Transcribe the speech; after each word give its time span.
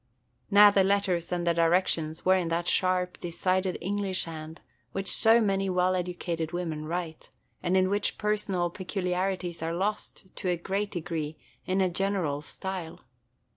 Now 0.49 0.71
the 0.71 0.83
letters 0.83 1.31
and 1.31 1.45
the 1.45 1.53
directions 1.53 2.25
were 2.25 2.33
in 2.33 2.47
that 2.47 2.67
sharp, 2.67 3.19
decided 3.19 3.77
English 3.81 4.23
hand 4.23 4.59
which 4.93 5.07
so 5.07 5.39
many 5.39 5.69
well 5.69 5.93
educated 5.93 6.53
women 6.53 6.85
write, 6.85 7.29
and 7.61 7.77
in 7.77 7.87
which 7.87 8.17
personal 8.17 8.71
peculiarities 8.71 9.61
are 9.61 9.75
lost, 9.75 10.35
to 10.37 10.49
a 10.49 10.57
great 10.57 10.89
degree, 10.89 11.37
in 11.67 11.81
a 11.81 11.87
general 11.91 12.41
style. 12.41 13.01